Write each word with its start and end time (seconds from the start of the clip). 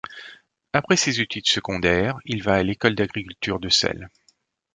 Après 0.73 0.97
ses 0.97 1.21
études 1.21 1.45
secondaires, 1.45 2.17
il 2.25 2.41
va 2.41 2.55
à 2.55 2.63
l'école 2.63 2.95
d'agriculture 2.95 3.59
de 3.59 3.69
Celle. 3.69 4.09